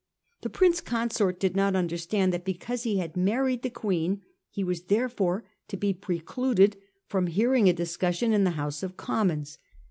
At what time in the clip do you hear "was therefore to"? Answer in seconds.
4.63-5.77